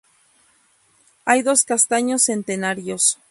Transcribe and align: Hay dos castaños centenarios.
Hay 1.25 1.43
dos 1.43 1.63
castaños 1.63 2.23
centenarios. 2.23 3.19